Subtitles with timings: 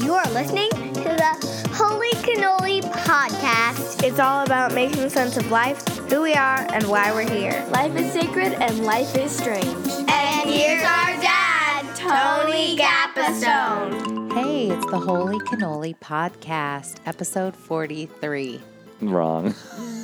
[0.00, 4.02] You're listening to the Holy Cannoli Podcast.
[4.02, 7.64] It's all about making sense of life, who we are, and why we're here.
[7.70, 9.66] Life is sacred and life is strange.
[9.66, 14.32] And here's our dad, Tony Gapastione.
[14.32, 18.60] Hey, it's the Holy Cannoli Podcast, episode 43.
[19.00, 19.54] Wrong.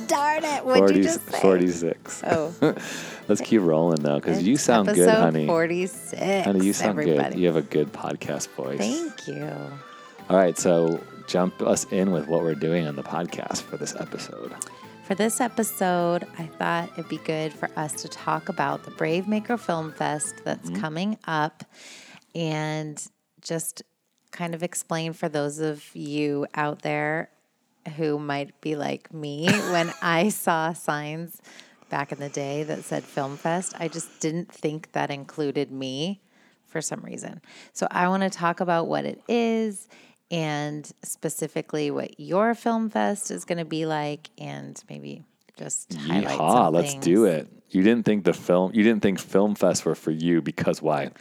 [0.07, 1.39] Darn it, what'd 40, you just say?
[1.41, 2.23] 46.
[2.27, 2.53] Oh.
[3.27, 5.47] Let's keep rolling though, because you sound good, honey.
[5.47, 6.45] 46.
[6.45, 7.35] Honey, you sound everybody.
[7.35, 7.39] good.
[7.39, 8.77] You have a good podcast voice.
[8.79, 9.49] Thank you.
[10.29, 13.95] All right, so jump us in with what we're doing on the podcast for this
[13.99, 14.53] episode.
[15.05, 19.27] For this episode, I thought it'd be good for us to talk about the Brave
[19.27, 20.81] Maker Film Fest that's Mm-hmm.
[20.81, 21.63] coming up
[22.35, 23.05] and
[23.41, 23.83] just
[24.31, 27.29] kind of explain for those of you out there
[27.97, 31.41] who might be like me when I saw signs
[31.89, 36.21] back in the day that said Film Fest, I just didn't think that included me
[36.65, 37.41] for some reason.
[37.71, 39.87] So I want to talk about what it is
[40.31, 45.23] and specifically what your film fest is going to be like and maybe
[45.55, 47.47] just highlight Yeehaw, let's do it.
[47.69, 51.11] You didn't think the film you didn't think Film Fest were for you because why?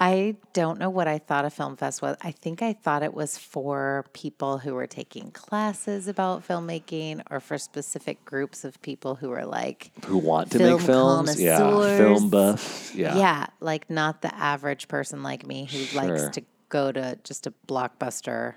[0.00, 2.16] I don't know what I thought a film fest was.
[2.20, 7.40] I think I thought it was for people who were taking classes about filmmaking or
[7.40, 11.40] for specific groups of people who were like Who want to Film make films?
[11.40, 11.58] Yeah.
[11.96, 12.94] Film buffs.
[12.94, 13.16] Yeah.
[13.16, 13.46] yeah.
[13.60, 18.54] like not the average person like me who likes to go to just a blockbuster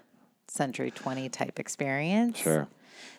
[0.48, 2.38] Century 20 type experience.
[2.38, 2.68] Sure.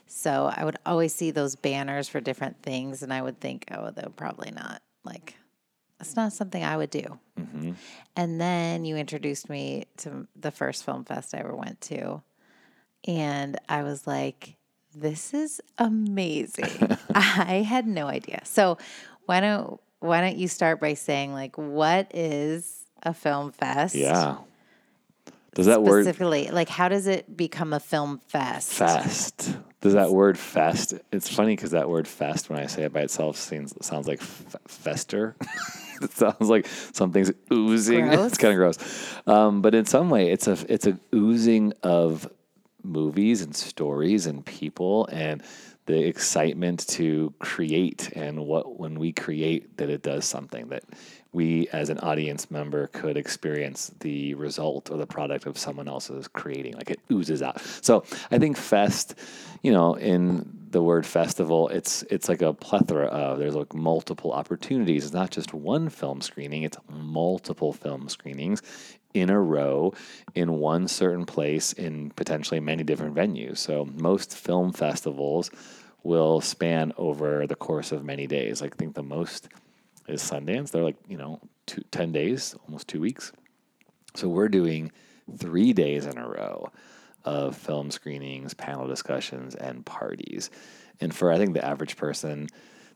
[0.06, 3.90] So I would always see those banners for different things, and I would think, oh,
[3.90, 5.36] they're probably not like,
[6.00, 7.18] it's not something I would do.
[7.38, 7.72] Mm-hmm.
[8.16, 12.22] And then you introduced me to the first film fest I ever went to,
[13.06, 14.56] and I was like,
[14.94, 16.96] this is amazing.
[17.14, 18.40] I had no idea.
[18.44, 18.78] So
[19.26, 23.94] why don't why don't you start by saying like what is a film fest?
[23.94, 24.38] Yeah.
[25.54, 28.72] Does that word specifically like how does it become a film fest?
[28.72, 29.56] fest?
[29.80, 30.94] Does that word fest?
[31.12, 34.20] It's funny because that word fest, when I say it by itself, seems sounds like
[34.20, 35.36] f- fester.
[36.02, 38.06] it sounds like something's oozing.
[38.08, 38.26] Gross.
[38.32, 42.28] it's kind of gross, um, but in some way, it's a it's a oozing of
[42.82, 45.42] movies and stories and people and
[45.86, 50.84] the excitement to create and what when we create that it does something that
[51.38, 56.26] we as an audience member could experience the result or the product of someone else's
[56.26, 59.14] creating like it oozes out so i think fest
[59.62, 64.32] you know in the word festival it's it's like a plethora of there's like multiple
[64.32, 68.60] opportunities it's not just one film screening it's multiple film screenings
[69.14, 69.92] in a row
[70.34, 73.58] in one certain place in potentially many different venues.
[73.58, 75.50] So most film festivals
[76.02, 78.60] will span over the course of many days.
[78.60, 79.48] Like I think the most
[80.08, 80.70] is Sundance.
[80.70, 83.32] They're like, you know, two, 10 days, almost two weeks.
[84.14, 84.90] So we're doing
[85.36, 86.70] three days in a row
[87.24, 90.50] of film screenings, panel discussions, and parties.
[91.00, 92.48] And for I think the average person,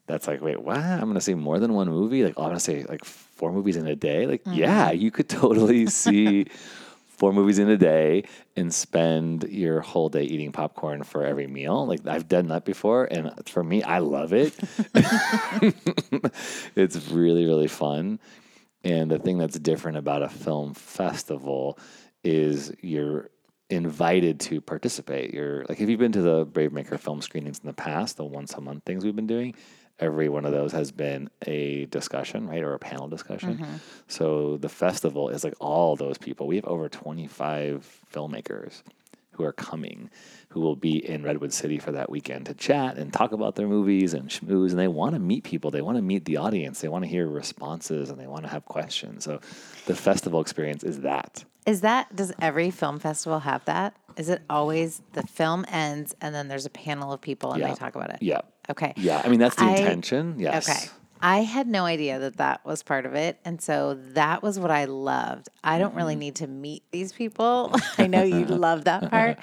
[0.06, 0.78] that's like, wait, what?
[0.78, 2.24] I'm gonna see more than one movie?
[2.24, 4.26] Like, oh, I'm gonna say like four movies in a day?
[4.26, 5.00] Like, yeah, mm-hmm.
[5.00, 6.46] you could totally see
[7.22, 8.24] four movies in a day
[8.56, 11.86] and spend your whole day eating popcorn for every meal.
[11.86, 14.52] Like I've done that before, and for me, I love it.
[16.74, 18.18] it's really, really fun.
[18.82, 21.78] And the thing that's different about a film festival
[22.24, 23.30] is you're
[23.70, 25.32] invited to participate.
[25.32, 28.24] You're like, if you've been to the Brave Maker film screenings in the past, the
[28.24, 29.54] once a month things we've been doing,
[29.98, 33.58] every one of those has been a discussion, right, or a panel discussion.
[33.58, 33.74] Mm-hmm.
[34.08, 36.46] So the festival is like all those people.
[36.46, 38.82] We have over 25 filmmakers
[39.32, 40.10] who are coming,
[40.50, 43.66] who will be in Redwood City for that weekend to chat and talk about their
[43.66, 44.70] movies and schmooze.
[44.70, 45.70] And they want to meet people.
[45.70, 46.80] They want to meet the audience.
[46.80, 49.24] They want to hear responses and they want to have questions.
[49.24, 49.40] So
[49.86, 51.44] the festival experience is that.
[51.64, 53.96] Is that does every film festival have that?
[54.16, 57.68] Is it always the film ends and then there's a panel of people and Yeah.
[57.68, 58.18] they talk about it?
[58.20, 58.40] Yeah.
[58.70, 58.92] Okay.
[58.96, 59.20] Yeah.
[59.24, 60.36] I mean, that's the I- intention.
[60.38, 60.68] Yes.
[60.68, 60.88] Okay.
[61.24, 63.38] I had no idea that that was part of it.
[63.44, 65.48] And so that was what I loved.
[65.62, 66.18] I don't really Mm-hmm.
[66.20, 67.72] need to meet these people.
[67.98, 69.38] I know you love that part,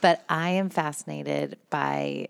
[0.00, 2.28] but I am fascinated by,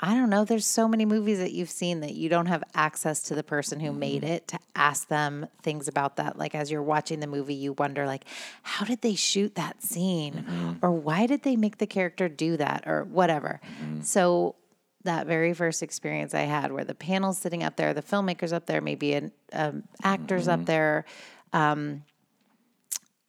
[0.00, 3.22] I don't know, there's so many movies that you've seen that you don't have access
[3.24, 4.32] to the person who made Mm-hmm.
[4.32, 6.36] it to ask them things about that.
[6.36, 8.24] Like as you're watching the movie, you wonder, like,
[8.64, 10.34] how did they shoot that scene?
[10.34, 10.72] Mm-hmm.
[10.84, 12.88] Or why did they make the character do that?
[12.88, 13.60] Or whatever.
[14.02, 14.56] So
[15.04, 18.66] that very first experience I had, where the panel's sitting up there, the filmmakers up
[18.66, 20.60] there, maybe an um, actors Mm-hmm.
[20.60, 21.04] up there,
[21.52, 22.04] um,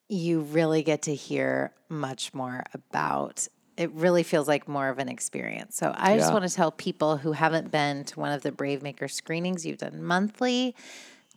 [0.09, 3.47] you really get to hear much more about.
[3.77, 5.75] It really feels like more of an experience.
[5.75, 8.83] So I just want to tell people who haven't been to one of the Brave
[8.83, 10.75] Maker screenings, you've done monthly.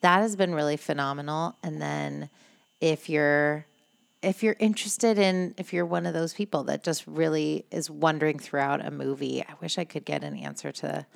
[0.03, 1.57] That has been really phenomenal.
[1.63, 2.29] And then
[2.81, 3.65] if you're
[4.23, 8.39] if you're interested in, if you're one of those people that just really is wondering
[8.39, 11.07] throughout a movie, I wish I could get an answer to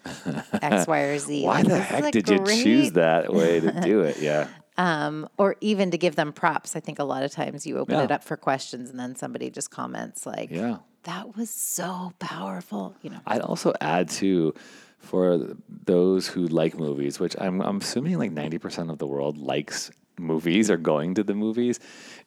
[0.63, 1.45] X, Y, or Z.
[1.47, 4.19] Why Like, the heck did you choose that way to do it?
[4.19, 4.49] Yeah.
[4.77, 6.77] Um, or even to give them props.
[6.77, 8.05] I think a lot of times you open Yeah.
[8.05, 10.79] it up for questions and then somebody just comments like, Yeah.
[11.03, 12.95] that was so powerful.
[13.03, 14.55] You know, I'd also add too,
[14.99, 19.91] for those who like movies, which I'm, I'm assuming like 90% of the world likes
[20.21, 21.81] movies or going to the movies,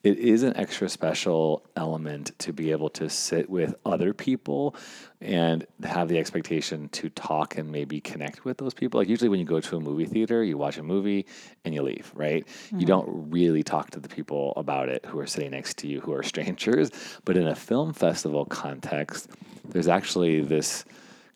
[0.04, 4.76] it is an extra special element to be able to sit with other people
[5.22, 9.00] and have the expectation to talk and maybe connect with those people.
[9.00, 11.26] Like usually when you go to a movie theater, you watch a movie
[11.64, 12.46] and you leave, right?
[12.72, 12.86] You mm-hmm.
[12.86, 16.14] don't really talk to the people about it who are sitting next to you who
[16.14, 16.92] are strangers.
[17.24, 19.30] But in a film festival context,
[19.70, 20.84] there's actually this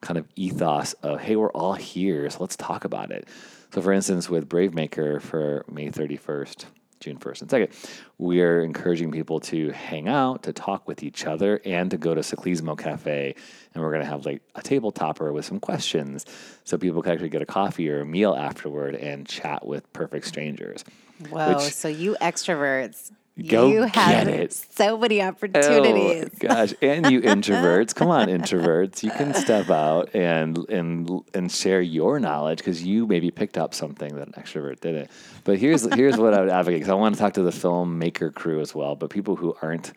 [0.02, 3.28] kind of ethos of, hey, we're all here, so let's talk about it.
[3.74, 6.66] So, for instance, with Brave Maker for May 31st,
[7.00, 11.26] June 1st and 2nd, we are encouraging people to hang out, to talk with each
[11.26, 13.36] other, and to go to Ciclismo Cafe.
[13.74, 16.26] And we're going to have like a table topper with some questions
[16.64, 20.26] so people can actually get a coffee or a meal afterward and chat with perfect
[20.26, 20.84] strangers.
[21.30, 21.56] whoa.
[21.56, 23.12] Which- so you extroverts,
[23.46, 24.54] Go you have get it.
[24.54, 26.26] so many opportunities.
[26.26, 26.74] Oh gosh!
[26.82, 32.20] And you introverts, come on, introverts, you can step out and and and share your
[32.20, 35.12] knowledge because you maybe picked up something that an extrovert didn't.
[35.44, 38.34] But here's here's what I would advocate because I want to talk to the filmmaker
[38.34, 39.94] crew as well, but people who aren't,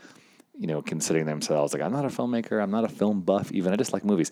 [0.58, 3.72] you know, considering themselves like I'm not a filmmaker, I'm not a film buff, even
[3.72, 4.30] I just like movies.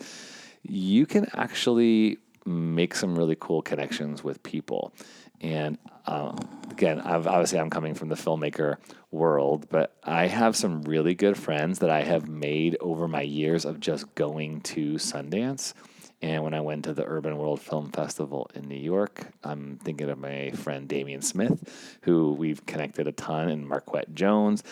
[0.61, 4.93] You can actually make some really cool connections with people.
[5.41, 5.77] And
[6.09, 6.39] um,
[6.71, 8.77] again, I've, obviously, I'm coming from the filmmaker
[9.11, 13.63] world, but I have some really good friends that I have made over my years
[13.63, 15.73] of just going to Sundance.
[16.21, 20.09] And when I went to the Urban World Film Festival in New York, I'm thinking
[20.09, 24.63] of my friend Damian Smith, who we've connected a ton, and Marquette Jones.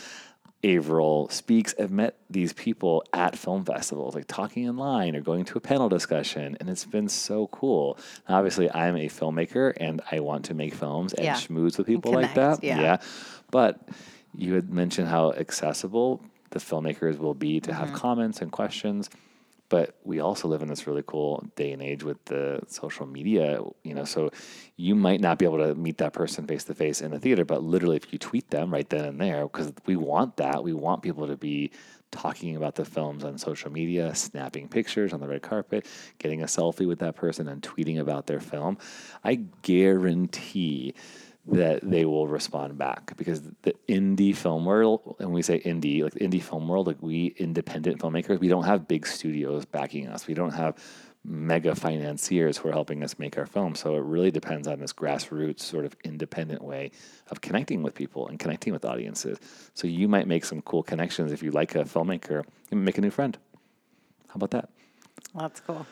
[0.63, 1.75] Averill Speaks.
[1.79, 5.61] I've met these people at film festivals, like talking in line or going to a
[5.61, 7.97] panel discussion, and it's been so cool.
[8.27, 11.35] Now, obviously, I'm a filmmaker and I want to make films and Yeah.
[11.35, 12.61] schmooze with people like that.
[12.61, 12.97] Connect, yeah.
[13.51, 13.87] But
[14.35, 17.79] you had mentioned how accessible the filmmakers will be to Mm-hmm.
[17.79, 19.09] have comments and questions.
[19.69, 23.59] But we also live in this really cool day and age with the social media,
[23.83, 24.05] you know.
[24.05, 24.31] So
[24.77, 27.43] you might not be able to meet that person face to face in the theater,
[27.43, 30.73] but literally, if you tweet them right then and there, because we want that, we
[30.73, 31.71] want people to be
[32.11, 35.85] talking about the films on social media, snapping pictures on the red carpet,
[36.19, 38.77] getting a selfie with that person, and tweeting about their film.
[39.23, 40.93] I guarantee
[41.47, 46.13] that they will respond back because the indie film world, and we say indie, like
[46.13, 50.27] the indie film world, like we independent filmmakers, we don't have big studios backing us.
[50.27, 50.75] We don't have
[51.23, 53.75] mega financiers who are helping us make our film.
[53.75, 56.91] So it really depends on this grassroots sort of independent way
[57.29, 59.37] of connecting with people and connecting with audiences.
[59.73, 63.11] So you might make some cool connections if you like a filmmaker, make a new
[63.11, 63.37] friend.
[64.27, 64.69] How about that?
[65.35, 65.85] That's cool.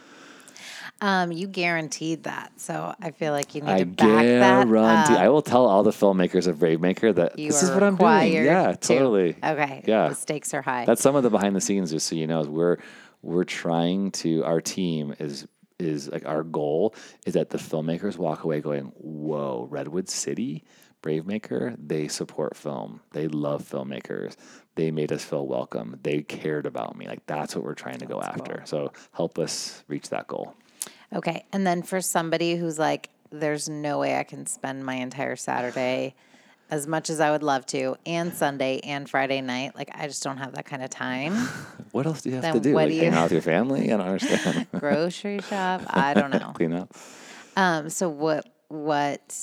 [1.01, 4.67] Um, you guaranteed that, so I feel like you need I to back that.
[4.67, 5.13] guarantee.
[5.13, 5.19] up.
[5.19, 7.95] I will tell all the filmmakers of Brave Maker that You this is what I'm
[7.95, 8.33] doing.
[8.33, 8.77] Yeah, to.
[8.77, 9.35] totally.
[9.43, 9.83] Okay.
[9.85, 10.09] Yeah.
[10.09, 10.85] The stakes are high.
[10.85, 12.39] That's some of the behind the scenes, just so you know.
[12.41, 12.77] Is we're
[13.21, 14.43] we're trying to.
[14.45, 15.47] Our team is
[15.77, 16.95] is like our goal
[17.25, 20.63] is that the filmmakers walk away going, "Whoa, Redwood City,
[21.01, 23.01] Brave Maker, they support film.
[23.11, 24.35] They love filmmakers.
[24.75, 25.99] They made us feel welcome.
[26.03, 27.07] They cared about me.
[27.07, 28.61] Like that's what we're trying to go after.
[28.65, 30.53] So help us reach that goal.
[31.13, 31.45] Okay.
[31.53, 36.15] And then for somebody who's like, there's no way I can spend my entire Saturday
[36.69, 40.23] as much as I would love to, and Sunday and Friday night, like I just
[40.23, 41.35] don't have that kind of time.
[41.91, 42.73] What else do you have Then to do?
[42.73, 43.85] what Like do hang you- out with your family?
[43.93, 44.67] I don't understand.
[44.77, 45.81] Grocery shop.
[45.87, 46.51] I don't know.
[46.55, 46.93] Clean up.
[47.55, 49.37] Um, so what what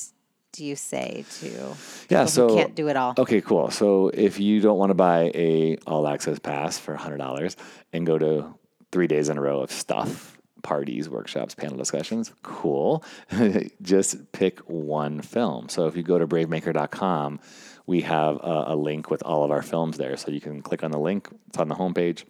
[0.53, 1.75] do you say to
[2.09, 3.13] Yeah, so can't do it all?
[3.17, 3.71] Okay, cool.
[3.71, 7.57] So if you don't want to buy a all access pass for hundred dollars
[7.91, 8.53] and go to
[8.91, 13.03] three days in a row of stuff, parties, workshops, panel discussions, cool.
[13.81, 15.69] Just pick one film.
[15.69, 17.39] So if you go to bravemaker.com,
[17.87, 20.15] we have a, a link with all of our films there.
[20.15, 21.27] So you can click on the link.
[21.49, 22.23] It's on the homepage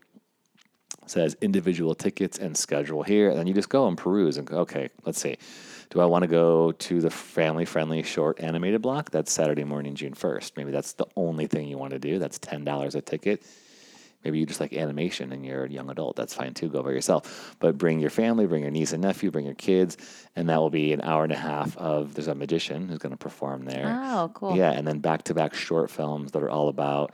[1.05, 3.29] says individual tickets and schedule here.
[3.29, 5.37] And then you just go and peruse and go, okay, let's see.
[5.93, 9.11] Do I want to go to the family friendly short animated block?
[9.11, 10.53] That's Saturday morning, June 1st.
[10.57, 12.17] Maybe that's the only thing you want to do.
[12.17, 13.45] That's $10 a ticket.
[14.23, 16.15] Maybe you just like animation and you're a young adult.
[16.15, 16.67] That's fine too.
[16.67, 17.55] Go by yourself.
[17.59, 19.97] But bring your family, bring your niece and nephew, bring your kids.
[20.35, 23.11] And that will be an hour and a half of there's a magician who's going
[23.11, 24.01] to perform there.
[24.03, 24.57] Oh, cool.
[24.57, 24.71] Yeah.
[24.71, 27.13] And then back to back short films that are all about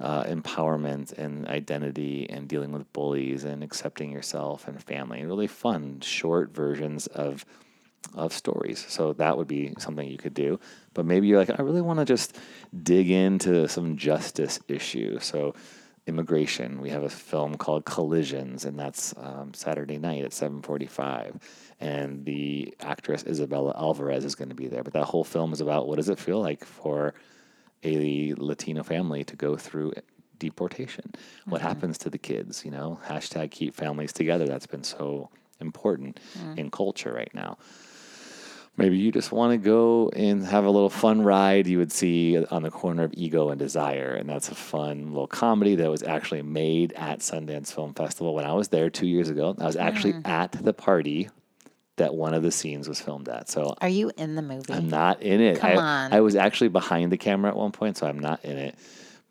[0.00, 5.24] uh, empowerment and identity and dealing with bullies and accepting yourself and family.
[5.24, 7.44] Really fun, short versions of
[8.14, 8.84] of stories.
[8.88, 10.58] So that would be something you could do.
[10.94, 12.36] But maybe you're like, I really want to just
[12.82, 15.18] dig into some justice issue.
[15.20, 15.54] So
[16.06, 21.40] immigration, we have a film called Collisions, and that's um, Saturday night at 7:45.
[21.78, 24.82] And the actress Isabella Alvarez is going to be there.
[24.82, 27.14] But that whole film is about what does it feel like for
[27.82, 29.92] a Latino family to go through
[30.38, 31.14] deportation?
[31.46, 32.64] What happens to the kids?
[32.64, 34.46] You know, hashtag keep families together.
[34.46, 35.30] That's been so
[35.60, 36.20] important
[36.58, 37.56] in culture right now.
[38.76, 42.42] Maybe you just want to go and have a little fun ride you would see
[42.46, 44.14] on the corner of Ego and Desire.
[44.14, 48.46] And that's a fun little comedy that was actually made at Sundance Film Festival when
[48.46, 49.54] I was there two years ago.
[49.58, 51.28] I was actually at the party
[51.96, 53.50] that one of the scenes was filmed at.
[53.50, 54.72] So Are you in the movie?
[54.72, 55.58] I'm not in it.
[55.58, 56.12] Come I, on.
[56.14, 58.76] I was actually behind the camera at one point, so I'm not in it.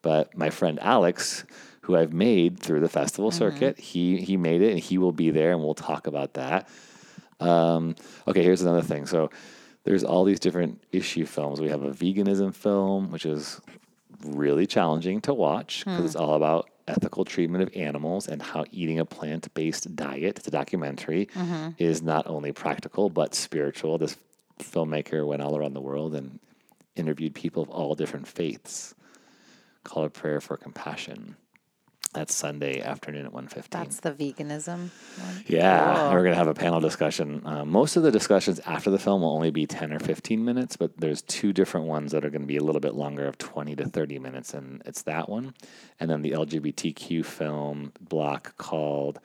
[0.03, 1.43] But my friend Alex,
[1.81, 3.39] who I've made through the festival Mm-hmm.
[3.39, 6.69] circuit, he he made it, and he will be there, and we'll talk about that.
[7.39, 7.95] Um,
[8.27, 9.05] okay, here's another thing.
[9.05, 9.29] So
[9.83, 11.61] there's all these different issue films.
[11.61, 13.61] We have a veganism film, which is
[14.25, 18.99] really challenging to watch because it's all about ethical treatment of animals and how eating
[18.99, 21.29] a plant-based diet, it's a documentary,
[21.77, 23.97] is not only practical but spiritual.
[23.97, 24.17] This
[24.59, 26.39] filmmaker went all around the world and
[26.95, 28.93] interviewed people of all different faiths.
[29.85, 31.37] Call a prayer for compassion.
[32.13, 33.69] That's Sunday afternoon at 1.15.
[33.69, 34.89] That's the veganism
[35.19, 35.43] one.
[35.45, 36.11] Yeah, Cool.
[36.11, 37.43] we're going to have a panel discussion.
[37.45, 40.75] Uh, most of the discussions after the film will only be 10 or 15 minutes,
[40.75, 43.37] but there's two different ones that are going to be a little bit longer of
[43.37, 45.53] 20 to 30 minutes, and it's that one.
[45.99, 49.19] And then the LGBTQ film block called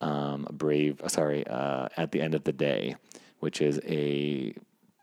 [0.00, 2.96] um, Brave, uh, sorry, uh, At the End of the Day,
[3.40, 4.54] which is a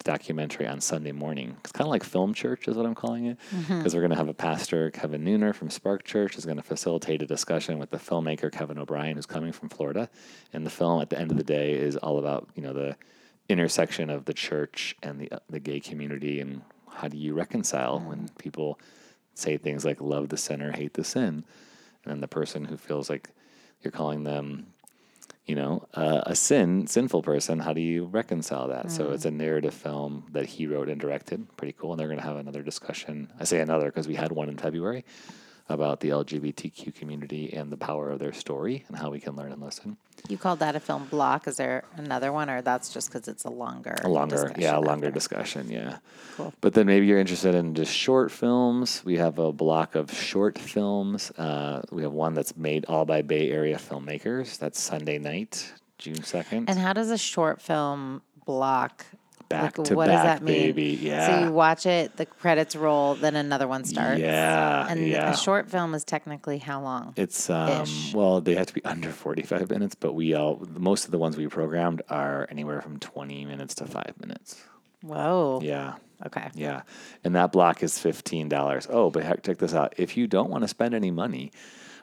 [0.02, 1.58] documentary on Sunday morning.
[1.60, 3.78] It's kind of like film church, is what I'm calling it, mm-hmm.
[3.78, 6.64] because we're going to have a pastor, Kevin Nooner from Spark Church, is going to
[6.64, 10.10] facilitate a discussion with the filmmaker Kevin O'Brien, who's coming from Florida.
[10.54, 12.96] And the film, at the end of the day, is all about you know the
[13.50, 18.10] intersection of the church and the the gay community, and how do you reconcile mm-hmm.
[18.10, 18.80] when people
[19.34, 21.46] say things like "love the sinner, hate the sin,"
[22.04, 23.30] and then the person who feels like
[23.82, 24.68] you're calling them
[25.46, 27.60] you know, uh, a sin, sinful person.
[27.60, 28.92] How do you reconcile that?
[28.92, 31.58] So it's a narrative film that he wrote and directed.
[31.58, 31.92] Pretty cool.
[31.92, 33.32] And they're going to have another discussion.
[33.40, 35.04] I say another because we had one in February
[35.70, 39.52] about the LGBTQ community and the power of their story and how we can learn
[39.52, 39.98] and listen.
[40.30, 41.48] You called that a film block.
[41.48, 44.80] Is there another one, or that's just because it's a longer, A longer, yeah, a
[44.80, 45.12] longer after?
[45.12, 45.98] discussion, yeah.
[46.38, 46.54] Cool.
[46.62, 49.02] But then maybe you're interested in just short films.
[49.04, 51.32] We have a block of short films.
[51.32, 54.60] Uh, we have one that's made all by Bay Area filmmakers.
[54.60, 56.66] That's Sunday night, June 2nd.
[56.68, 59.06] And how does a short film block?
[59.52, 60.74] Back like, to what back, does that mean?
[60.74, 61.10] baby.
[61.10, 64.20] So you watch it, the credits roll, then another one starts.
[64.20, 65.32] Yeah, And yeah.
[65.32, 67.14] a short film is technically how long?
[67.18, 68.14] It's um Ish.
[68.14, 71.18] well, they have to be under forty five minutes, but we all most of the
[71.18, 74.62] ones we programmed are anywhere from twenty minutes to five minutes.
[75.02, 75.60] Whoa.
[75.64, 75.96] Yeah.
[76.26, 76.50] Okay.
[76.54, 76.84] Yeah.
[77.24, 78.88] And that block is fifteen dollars.
[78.90, 79.94] Oh, but heck, check this out.
[79.98, 81.52] If you don't want to spend any money,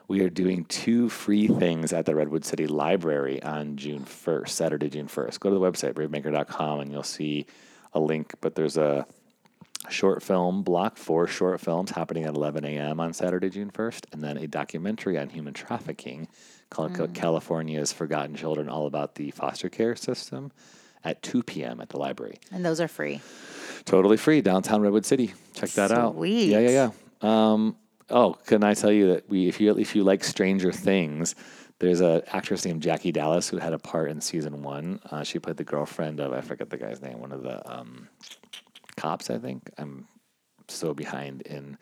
[0.09, 4.89] we are doing two free things at the Redwood City Library on June first, Saturday,
[4.89, 5.39] June first.
[5.39, 7.45] Go to the website, bravemaker.com and you'll see
[7.93, 8.33] a link.
[8.41, 9.05] But there's a
[9.87, 12.99] short film block, four short films happening at 11 a.m.
[12.99, 16.27] on Saturday, June 1st, and then a documentary on human trafficking
[16.71, 20.51] called Ca- California's Forgotten Children, all about the foster care system
[21.03, 21.79] at 2 p.m.
[21.81, 22.39] at the library.
[22.51, 23.21] And those are free.
[23.85, 25.33] Totally free, downtown Redwood City.
[25.53, 26.15] Check that out.
[26.15, 26.49] Sweet.
[26.49, 26.91] Yeah, yeah, yeah.
[27.21, 27.75] Um,
[28.09, 31.35] oh, can I tell you that we, if you if you like Stranger Things,
[31.79, 34.99] there's an actress named Jackie Dallas who had a part in season one.
[35.09, 38.09] Uh, she played the girlfriend of I forget the guy's name, one of the um,
[38.97, 39.29] cops.
[39.29, 40.07] I think I'm
[40.67, 41.77] so behind in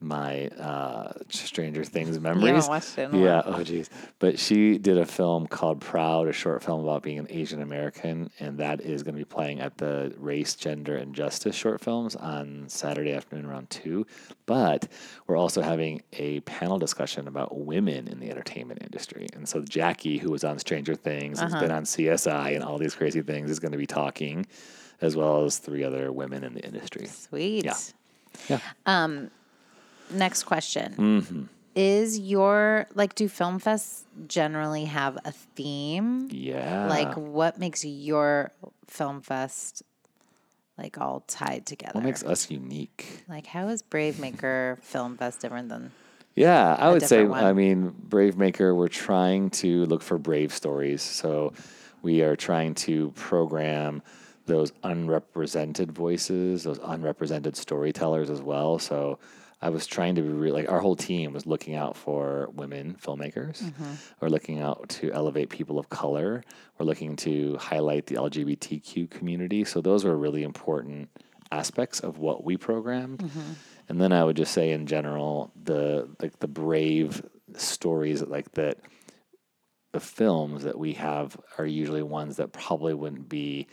[0.00, 2.68] my uh, Stranger Things memories.
[2.68, 3.42] watched it yeah.
[3.44, 3.90] Oh, geez.
[4.20, 8.30] But she did a film called Proud, a short film about being an Asian American,
[8.38, 12.14] and that is going to be playing at the Race, Gender, and Justice short films
[12.14, 14.06] on Saturday afternoon around two.
[14.46, 14.86] But
[15.26, 20.18] we're also having a panel discussion about women in the entertainment industry, and so Jackie,
[20.18, 23.58] who was on Stranger Things, has been on CSI and all these crazy things, is
[23.58, 24.46] going to be talking,
[25.00, 27.06] as well as three other women in the industry.
[27.06, 27.64] Sweet.
[27.64, 27.76] Yeah.
[28.48, 28.60] Yeah.
[30.10, 30.94] Next question.
[30.96, 31.42] Mm-hmm.
[31.74, 36.28] Is your, like, do film fests generally have a theme?
[36.30, 36.86] Yeah.
[36.88, 38.50] Like, what makes your
[38.88, 39.84] film fest,
[40.76, 41.92] like, all tied together?
[41.94, 43.22] what makes us unique?
[43.28, 45.92] like, how is Brave Maker Film Fest different than
[46.34, 47.44] Yeah, I would say, one.
[47.44, 51.02] I mean, Brave Maker, we're trying to look for brave stories.
[51.02, 51.52] So
[52.02, 54.02] we are trying to program
[54.46, 58.78] those unrepresented voices, those unrepresented storytellers as well.
[58.78, 59.18] So
[59.60, 62.96] I was trying to be re- like our whole team was looking out for women
[63.02, 63.62] filmmakers.
[63.62, 63.92] Mm-hmm.
[64.20, 66.44] We're looking out to elevate people of color.
[66.78, 69.64] We're looking to highlight the LGBTQ community.
[69.64, 71.10] So those were really important
[71.50, 73.18] aspects of what we programmed.
[73.18, 73.52] Mm-hmm.
[73.88, 77.22] And then I would just say in general, the like the brave
[77.54, 78.78] stories like that
[79.92, 83.66] the films that we have are usually ones that probably wouldn't be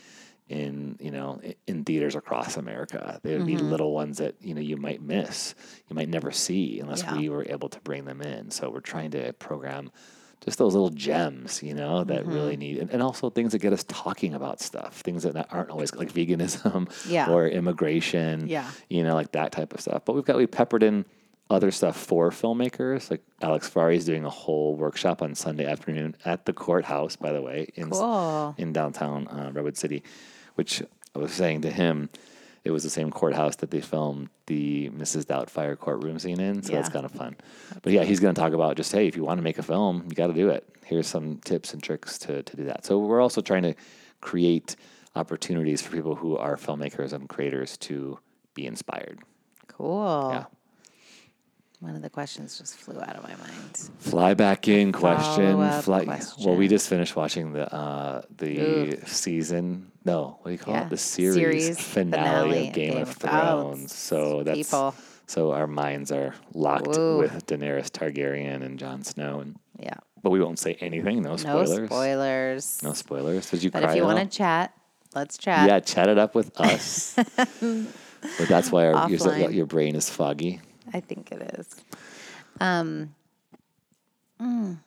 [0.48, 3.20] in you know in theaters across America.
[3.22, 3.70] They would be mm-hmm.
[3.70, 5.54] little ones that you know you might miss,
[5.88, 7.16] you might never see unless Yeah.
[7.16, 8.50] we were able to bring them in.
[8.50, 9.90] So we're trying to program
[10.44, 12.60] just those little gems, you know, that really mm-hmm.
[12.60, 15.94] need, and, and also things that get us talking about stuff, things that aren't always
[15.94, 17.30] like veganism Yeah.
[17.32, 18.70] or immigration, Yeah.
[18.88, 20.04] you know, like that type of stuff.
[20.04, 21.04] But we've got we peppered in
[21.48, 23.10] other stuff for filmmakers.
[23.10, 27.32] Like Alex Ferrari is doing a whole workshop on Sunday afternoon at the courthouse, by
[27.32, 28.54] the way, in Cool.
[28.58, 30.02] in downtown uh, Redwood City,
[30.56, 30.82] which
[31.14, 32.10] I was saying to him,
[32.64, 35.24] it was the same courthouse that they filmed the Mrs.
[35.24, 36.62] Doubtfire courtroom scene in.
[36.62, 37.36] So that's kind of fun.
[37.82, 39.62] But yeah, he's going to talk about just, hey, if you want to make a
[39.62, 40.68] film, you got to do it.
[40.84, 42.84] Here's some tips and tricks to, to do that.
[42.84, 43.74] So we're also trying to
[44.20, 44.74] create
[45.14, 48.18] opportunities for people who are filmmakers and creators to
[48.54, 49.20] be inspired.
[49.68, 50.30] Cool.
[50.32, 50.44] Yeah.
[51.80, 53.76] One of the questions just flew out of my mind.
[53.98, 55.52] Fly back in question.
[55.52, 56.20] follow-up Fly.
[56.44, 59.92] Well, we just finished watching the uh, the season.
[60.04, 60.90] No, what do you call Yeah, it?
[60.90, 63.94] The series, series finale, finale of Game, of Thrones.
[63.94, 64.94] so that's people.
[65.26, 67.18] so our minds are locked Ooh.
[67.18, 69.94] with Daenerys Targaryen and Jon Snow, and Yeah.
[70.22, 71.22] but we won't say anything.
[71.22, 71.68] No spoilers.
[71.68, 71.88] No spoilers.
[71.88, 72.82] spoilers.
[72.82, 73.50] No spoilers.
[73.50, 73.90] Did you But cry?
[73.90, 74.24] if you at want all?
[74.24, 74.72] to chat,
[75.14, 75.68] let's chat.
[75.68, 77.14] yeah, chat it up with us.
[77.36, 79.52] but that's why our, your, Offline.
[79.54, 80.60] your brain is foggy.
[80.96, 81.68] I think it is.
[82.58, 83.14] Um,
[84.40, 84.78] mm.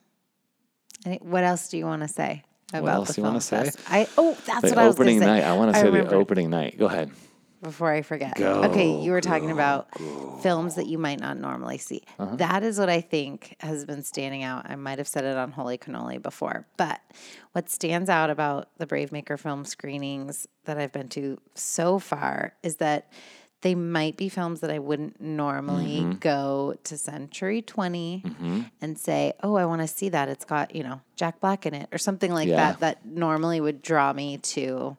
[1.22, 3.82] What else do you want to say about else the do you wanna film say?
[3.88, 5.42] I oh, that's The what I was opening gonna say.
[5.42, 5.48] night.
[5.48, 6.78] I want to say the opening night.
[6.80, 7.12] Go ahead.
[7.62, 8.38] before I forget.
[8.38, 9.88] Go, okay, you were talking about
[10.42, 12.02] films that you might not normally see.
[12.18, 12.36] Uh-huh.
[12.38, 14.66] That is what I think has been standing out.
[14.70, 17.00] I might have said it on Holy Cannoli before, but
[17.52, 22.54] what stands out about the Brave Maker film screenings that I've been to so far
[22.64, 23.12] is that
[23.62, 26.20] they might be films that I wouldn't normally Mm-hmm.
[26.20, 28.24] go to Century 20
[28.82, 30.30] and say, "Oh, I want to see that.
[30.30, 32.72] It's got, you know, Jack Black in it or something like Yeah.
[32.72, 34.96] that that normally would draw me to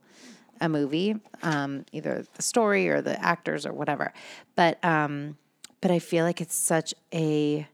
[0.60, 4.12] a movie, um, either the story or the actors or whatever.
[4.56, 5.38] But um,
[5.80, 7.66] but I feel like it's such a,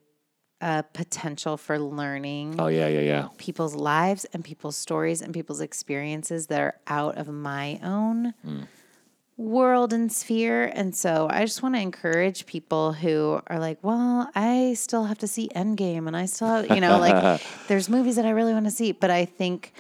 [0.61, 3.29] a potential for learning Oh yeah, yeah, yeah.
[3.39, 8.35] people's lives and people's stories and people's experiences that are out of my own
[9.37, 10.65] world and sphere.
[10.65, 15.19] And so I just want to encourage people who are like, well, I still have
[15.19, 18.55] to see Endgame and I still have, you know, like there's movies that I really
[18.55, 18.93] want to see.
[18.93, 19.73] But I think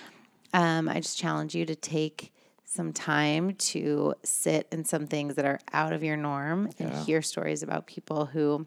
[0.52, 2.32] um, I just challenge you to take
[2.64, 7.22] some time to sit in some things that are out of your norm and hear
[7.22, 8.66] stories about people who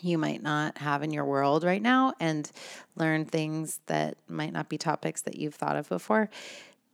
[0.00, 2.50] you might not have in your world right now and
[2.96, 6.30] learn things that might not be topics that you've thought of before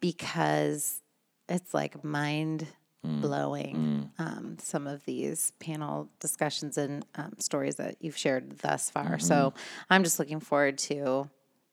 [0.00, 1.00] because
[1.48, 2.66] it's like mind
[3.04, 9.18] blowing um, some of these panel discussions and um, stories that you've shared thus far.
[9.18, 9.54] So
[9.88, 11.28] I'm just looking forward to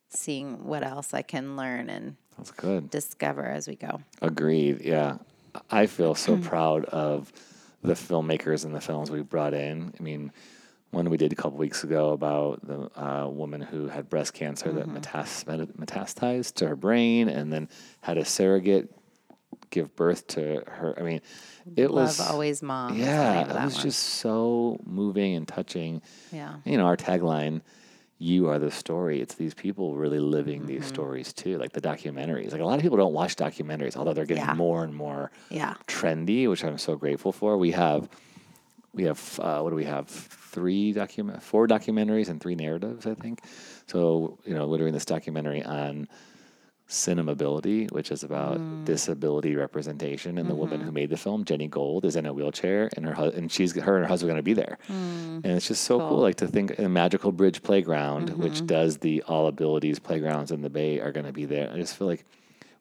[0.09, 2.89] seeing what else I can learn and That's good.
[2.89, 4.01] discover as we go.
[4.21, 4.81] Agreed.
[4.81, 5.17] Yeah.
[5.69, 7.31] I feel so proud of
[7.81, 9.93] the filmmakers and the films we brought in.
[9.99, 10.31] I mean,
[10.91, 14.71] one we did a couple weeks ago about the uh, woman who had breast cancer
[14.71, 17.67] that metas- meta- metastasized to her brain and then
[18.01, 18.89] had a surrogate
[19.69, 20.95] give birth to her.
[20.97, 21.21] I mean,
[21.75, 22.93] it Love was always mom.
[22.93, 23.83] is the name yeah, it was one.
[23.83, 26.01] just so moving and touching.
[26.31, 26.55] yeah.
[26.65, 27.61] You know, our tagline,
[28.17, 29.19] you are the story.
[29.21, 30.67] It's these people really living Mm-hmm.
[30.67, 32.51] these stories too, like the documentaries.
[32.51, 34.53] Like a lot of people don't watch documentaries, although they're getting Yeah.
[34.53, 35.73] more and more Yeah.
[35.87, 37.57] trendy, which I'm so grateful for.
[37.57, 38.07] We have,
[38.93, 40.07] we have, uh, what do we have?
[40.07, 43.41] Three document, four documentaries and three narratives, I think.
[43.87, 46.07] So you know, we're doing this documentary on
[46.89, 48.85] cinemability, which is about Mm.
[48.85, 50.37] disability representation.
[50.37, 50.85] And the woman Mm-hmm.
[50.85, 53.73] who made the film, Jenni Gold, is in a wheelchair, and her hu- and she's
[53.75, 54.77] her and her husband are going to be there.
[54.87, 55.43] Mm.
[55.43, 56.17] And it's just so cool.
[56.19, 58.41] like to think a Magical Bridge Playground, Mm-hmm.
[58.43, 61.71] which does the all abilities playgrounds in the Bay, are going to be there.
[61.73, 62.23] I just feel like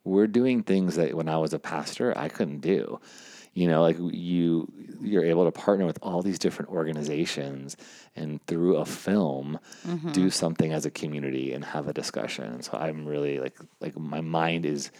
[0.04, 3.00] we're doing things that when I was a pastor I couldn't do.
[3.54, 7.76] You know, like you you're able to partner with all these different organizations
[8.16, 10.28] and through a film do mm-hmm.
[10.28, 12.62] something as a community and have a discussion.
[12.62, 14.90] So I'm really like like my mind is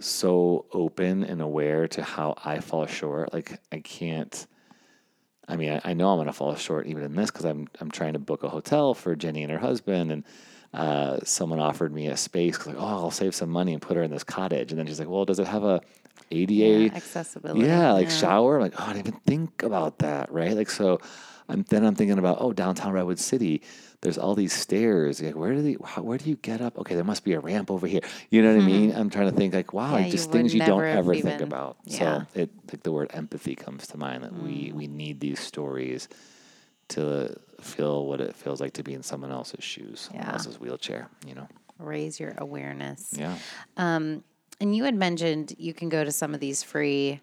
[0.00, 3.32] so open and aware to how I fall short.
[3.32, 4.46] Like I can't
[5.50, 7.68] I mean, I, I know I'm going to fall short even in this because I'm
[7.80, 10.24] I'm trying to book a hotel for Jenni and her husband, and
[10.72, 12.56] uh, someone offered me a space.
[12.56, 14.70] 'cause like, oh, I'll save some money and put her in this cottage.
[14.72, 15.80] And then she's like, well, does it have a
[16.30, 16.52] ADA?
[16.52, 17.66] Yeah, accessibility.
[17.66, 18.14] Yeah, like Yeah.
[18.14, 18.56] shower.
[18.56, 20.52] I'm like, oh, I didn't even think about that, right?
[20.56, 21.00] Like, so
[21.48, 23.62] I'm, then I'm thinking about, oh, downtown Redwood City,
[24.02, 25.20] there's all these stairs.
[25.20, 26.78] Like, where do they, how, where do you get up?
[26.78, 28.00] Okay, there must be a ramp over here.
[28.30, 28.94] You know what I mean?
[28.94, 29.94] I'm trying to think like, wow, Mm-hmm.
[29.94, 31.78] Yeah, like you just things you don't ever think about.
[31.88, 34.44] So it, like the word empathy comes to mind that Mm.
[34.44, 36.08] we, we need these stories
[36.90, 40.32] to feel what it feels like to be in someone else's shoes, someone Yeah.
[40.32, 41.48] else's wheelchair, you know?
[41.78, 43.14] Raise your awareness.
[43.16, 43.36] Yeah.
[43.76, 44.22] Um,
[44.60, 47.20] and you had mentioned you can go to some of these free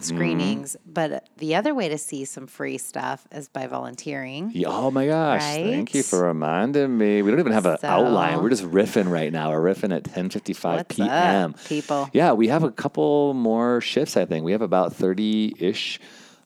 [0.00, 4.50] screenings, but the other way to see some free stuff is by volunteering.
[4.54, 5.40] Yeah, oh my gosh.
[5.40, 7.22] Thank you for reminding me.
[7.22, 8.42] We don't even have an So- outline.
[8.42, 9.50] We're just riffing right now.
[9.50, 11.54] We're riffing at 10:55 What's p.m.
[11.66, 12.08] people?
[12.12, 14.44] Yeah, we have a couple more shifts, I think.
[14.44, 16.00] We have about 30-ish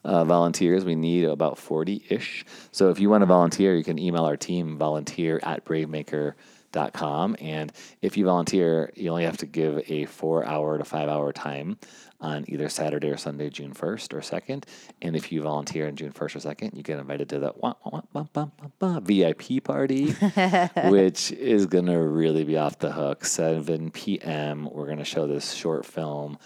[0.05, 0.85] uh, volunteers.
[0.85, 2.45] We need about 40-ish.
[2.71, 7.37] So if you want to volunteer, you can email our team volunteer at bravemaker.com.
[7.41, 11.33] And if you volunteer, you only have to give a four hour to five hour
[11.33, 11.79] time
[12.23, 14.65] on either Saturday or Sunday, June 1st or 2nd.
[15.03, 17.75] And if you volunteer on June 1st or 2nd, you get invited to the wah,
[17.85, 18.27] wah,
[18.81, 20.13] wah, VIP party,
[20.85, 23.25] which is going to really be off the hook.
[23.25, 26.39] 7 p.m., we're going to show this short film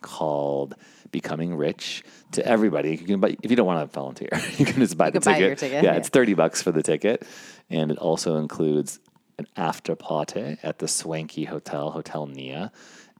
[0.00, 0.74] called
[1.10, 2.90] Becoming Rich to everybody.
[2.92, 4.28] You can buy, if you don't want to volunteer,
[4.58, 5.58] you can just buy the can buy ticket.
[5.58, 5.98] ticket, Yeah, yeah.
[5.98, 7.26] it's 30 bucks for the ticket.
[7.70, 9.00] And it also includes
[9.38, 12.72] an after party at the swanky hotel, Hotel Nia.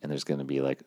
[0.02, 0.80] And there's going to be like,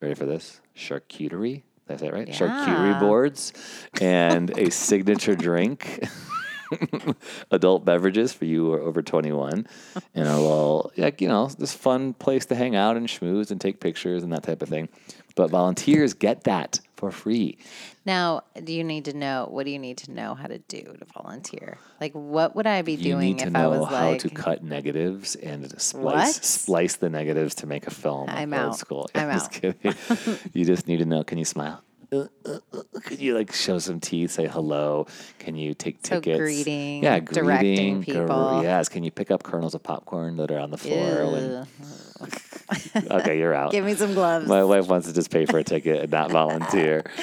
[0.00, 0.60] ready for this?
[0.76, 1.62] Charcuterie.
[1.88, 2.28] Did I say it right?
[2.28, 3.52] Charcuterie boards
[4.00, 6.04] and a signature drink.
[7.50, 9.66] adult beverages for you who are over 21
[10.14, 13.60] and a little like you know this fun place to hang out and schmooze and
[13.60, 14.88] take pictures and that type of thing
[15.34, 17.58] but volunteers get that for free
[18.06, 20.80] Now, do you need to know what do you need to know how to do
[20.82, 21.76] to volunteer?
[22.00, 23.04] Like, what would I be doing?
[23.06, 26.36] you doing need to if know I was how like, to cut negatives and splice
[26.36, 26.44] What?
[26.44, 28.78] splice the negatives to make a film I'm old out.
[28.78, 29.94] school I'm just kidding
[30.54, 33.78] you just need to know can you smile Uh, uh, uh, Can you like show
[33.78, 35.06] some teeth, say hello?
[35.38, 36.38] Can you take So tickets?
[36.38, 38.62] greeting, yeah, directing greeting, gr- people.
[38.62, 38.88] yes.
[38.88, 41.32] Can you pick up kernels of popcorn that are on the floor?
[41.32, 41.66] When,
[43.10, 43.72] okay, you're out.
[43.72, 44.46] give me some gloves?
[44.48, 47.04] My wife wants to just pay for a ticket and not volunteer.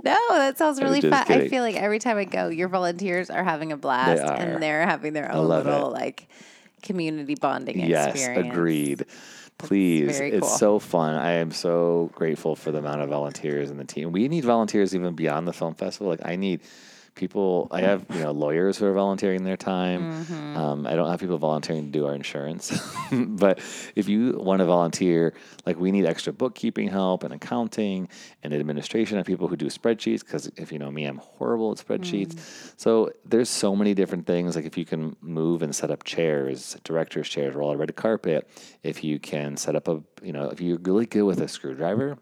[0.00, 1.12] No, that sounds really fun.
[1.26, 4.32] I feel like every time I go, your volunteers are having a blast are.
[4.36, 5.92] and they're having their own little it.
[5.92, 6.28] like
[6.82, 8.46] community bonding yes, experience.
[8.54, 9.06] agreed.
[9.58, 10.48] Please, it's cool.
[10.48, 11.14] so fun.
[11.14, 14.12] I am so grateful for the amount of volunteers in the team.
[14.12, 16.08] We need volunteers even beyond the film festival.
[16.08, 16.60] Like I need
[17.18, 17.68] people.
[17.70, 20.24] I have you know lawyers who are volunteering their time.
[20.24, 20.56] Mm-hmm.
[20.56, 22.80] Um, I don't have people volunteering to do our insurance,
[23.12, 23.58] but
[23.94, 25.34] if you want to volunteer,
[25.66, 28.08] like we need extra bookkeeping help and accounting
[28.42, 30.20] and administration of people who do spreadsheets.
[30.20, 32.34] Because if you know me, I'm horrible at spreadsheets.
[32.34, 32.74] Mm.
[32.80, 34.56] So there's so many different things.
[34.56, 38.48] Like if you can move and set up chairs, directors' chairs, roll out red carpet.
[38.82, 42.16] If you can set up a, you know, if you're really good with a screwdriver,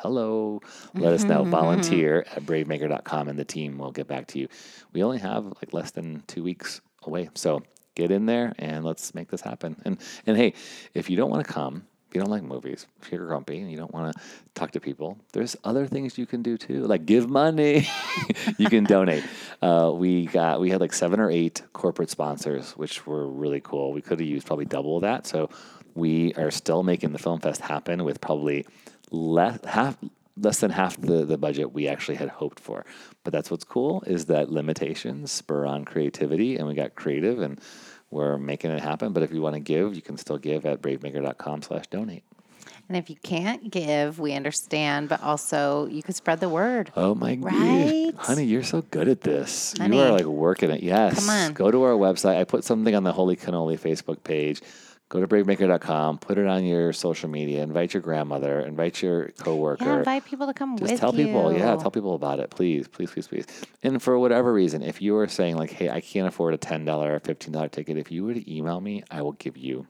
[0.00, 0.60] hello,
[0.94, 1.44] let us know.
[1.44, 4.48] Volunteer at bravemaker.com and the team will get back to you.
[4.92, 7.28] We only have like less than two weeks away.
[7.34, 7.62] So
[7.94, 9.80] get in there and let's make this happen.
[9.84, 10.54] And and hey,
[10.94, 13.70] if you don't want to come, if you don't like movies, if you're grumpy and
[13.70, 14.22] you don't want to
[14.54, 17.86] talk to people, there's other things you can do too, like give money.
[18.58, 19.24] you can donate.
[19.60, 23.92] Uh, we got we had like seven or eight corporate sponsors, which were really cool.
[23.92, 25.26] We could have used probably double that.
[25.26, 25.50] So
[25.94, 28.66] we are still making the film fest happen with probably
[29.10, 29.96] less half
[30.36, 32.84] less than half the, the budget we actually had hoped for.
[33.24, 37.60] But that's what's cool is that limitations spur on creativity and we got creative and
[38.10, 39.12] we're making it happen.
[39.12, 42.24] But if you want to give, you can still give at bravemaker.com slash donate.
[42.88, 46.90] And if you can't give, we understand, but also you could spread the word.
[46.96, 48.14] Oh my gosh.
[48.16, 49.74] Honey, you're so good at this.
[49.78, 49.96] Honey.
[49.96, 50.82] You are like working it.
[50.82, 51.20] Yes.
[51.20, 51.52] Come on.
[51.52, 52.36] Go to our website.
[52.36, 54.60] I put something on the Holy Cannoli Facebook page.
[55.10, 59.84] Go to bravemaker.com, put it on your social media, invite your grandmother, invite your coworker.
[59.84, 61.26] Yeah, invite people to come Just with tell you.
[61.26, 63.44] people, yeah, tell people about it, please, please, please, please.
[63.82, 66.84] And for whatever reason, if you are saying like, "Hey, I can't afford a ten
[66.84, 69.88] dollar or fifteen dollar ticket," if you were to email me, I will give you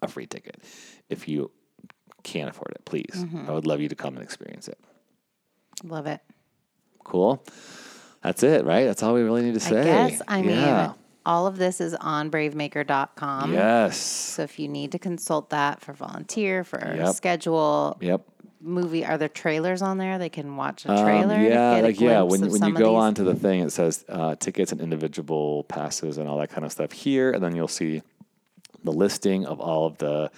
[0.00, 0.56] a free ticket.
[1.10, 1.50] If you
[2.22, 3.50] can't afford it, please, Mm-hmm.
[3.50, 4.78] I would love you to come and experience it.
[5.84, 6.20] Love it.
[7.04, 7.44] Cool.
[8.22, 8.84] That's it, right?
[8.84, 9.80] That's all we really need to say.
[9.82, 10.22] I guess.
[10.26, 10.92] I mean, yeah.
[11.26, 13.52] All of this is on bravemaker.com.
[13.52, 13.96] yes.
[13.98, 17.14] So if you need to consult that for volunteer, for Yep.
[17.14, 18.22] schedule, Yep.
[18.60, 20.18] movie, are there trailers on there?
[20.18, 21.36] They can watch a Um, trailer.
[21.36, 22.22] to yeah, like yeah.
[22.22, 23.02] When when you go these?
[23.02, 26.72] onto the thing, it says uh, tickets and individual passes and all that kind of
[26.72, 28.02] stuff here, and then you'll see
[28.82, 30.30] the listing of all of the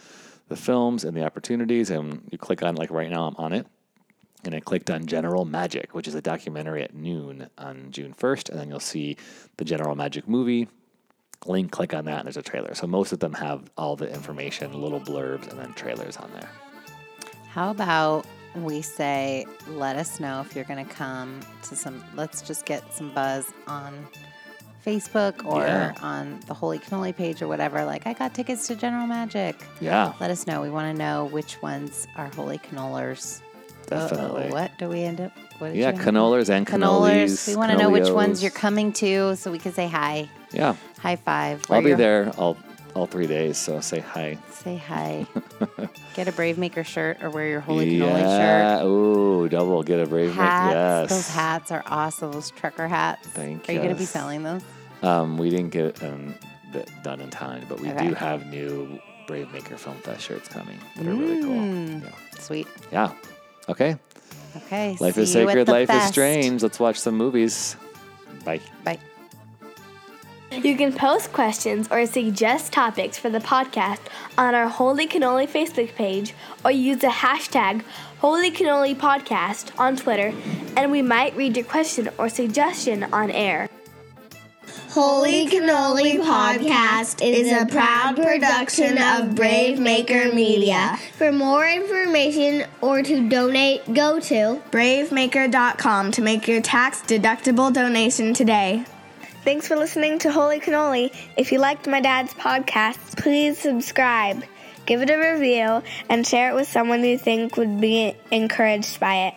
[0.49, 3.67] the films and the opportunities, and you click on like right now I'm on it.
[4.47, 8.51] And I clicked on General Magic, which is a documentary at noon on June 1st.
[8.51, 9.17] And then you'll see
[9.57, 10.69] the General Magic movie.
[11.45, 12.75] link, click on that, and there's a trailer.
[12.75, 16.49] So most of them have all the information, little blurbs, and then trailers on there.
[17.51, 22.41] How about we say, let us know if you're going to come to some, let's
[22.41, 24.07] just get some buzz on
[24.85, 25.93] Facebook or Yeah.
[26.01, 27.85] on the Holy Cannoli page or whatever.
[27.85, 29.57] Like, I got tickets to General Magic.
[29.81, 30.63] Yeah, Let us know.
[30.63, 33.43] We want to know which ones are Holy Cannolers.
[33.93, 34.51] Uh-oh, definitely.
[34.51, 35.33] what do we end up?
[35.59, 37.49] What Yeah, canolers and cannolis.
[37.49, 40.29] We want to know which ones you're coming to so we can say hi.
[40.53, 41.65] Yeah, High five.
[41.71, 42.57] I'll be there all
[42.95, 43.59] all three days.
[43.59, 44.39] So say hi.
[44.53, 45.27] Say hi.
[46.15, 48.21] Get a Brave Maker shirt or wear your Holy Cannoli shirt.
[48.23, 48.85] yeah.
[48.85, 49.83] Ooh, double.
[49.83, 50.31] Get a brave.
[50.31, 50.43] Maker.
[50.43, 51.11] Yes.
[51.11, 52.33] Those hats are awesome.
[52.33, 53.27] Those trucker hats.
[53.29, 53.73] Thank you.
[53.73, 54.63] Are you going to be selling those?
[55.03, 56.35] Um, we didn't get um,
[57.03, 58.09] done in time, but we Okay.
[58.09, 61.55] do have new Brave Maker Film Fest shirts coming that are really cool.
[61.55, 62.03] Mm.
[62.03, 62.41] Yeah.
[62.41, 62.67] Sweet.
[62.91, 63.13] yeah.
[63.69, 63.97] Okay.
[64.57, 64.97] Okay.
[65.01, 65.67] Life see is you at sacred.
[65.67, 66.63] the Life is strange.
[66.63, 67.77] Let's watch some movies.
[68.45, 68.61] Bye.
[68.85, 68.99] Bye.
[70.53, 73.99] You can post questions or suggest topics for the podcast
[74.39, 77.83] on our Holy Cannoli Facebook page or use the hashtag
[78.21, 80.33] Holy Cannoli Podcast on Twitter,
[80.77, 83.69] and we might read your question or suggestion on air.
[84.97, 90.99] Holy Cannoli Podcast is a proud production of Brave Maker Media.
[91.19, 98.33] For more information or to donate, go to Bravemaker.com to make your tax deductible donation
[98.33, 98.87] today.
[99.45, 101.15] Thanks for listening to Holy Cannoli.
[101.37, 104.45] If you liked my dad's podcast, please subscribe,
[104.87, 109.27] give it a review, and share it with someone you think would be encouraged by
[109.27, 109.35] it.